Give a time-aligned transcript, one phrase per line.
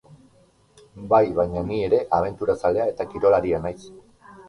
[1.11, 3.81] Bai, baina ni ere abenturazalea eta kirolaria naiz.